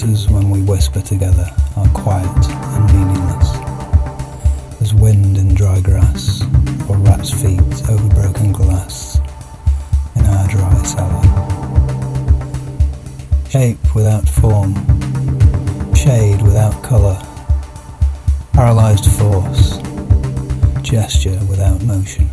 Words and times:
Voices, 0.00 0.28
when 0.28 0.50
we 0.50 0.62
whisper 0.62 1.00
together, 1.00 1.46
are 1.76 1.88
quiet 1.88 2.46
and 2.50 2.86
meaningless, 2.92 3.56
as 4.80 4.94
wind 4.94 5.36
in 5.36 5.54
dry 5.54 5.80
grass, 5.80 6.42
or 6.88 6.96
rats' 6.98 7.30
feet 7.30 7.90
over 7.90 8.08
broken 8.14 8.52
glass 8.52 9.18
in 10.14 10.24
our 10.26 10.48
dry 10.48 10.82
cellar. 10.84 11.22
Shape 13.48 13.94
without 13.94 14.28
form, 14.28 14.74
shade 15.94 16.42
without 16.42 16.80
colour, 16.82 17.20
paralyzed 18.52 19.06
force, 19.06 19.78
gesture 20.82 21.40
without 21.48 21.82
motion. 21.82 22.28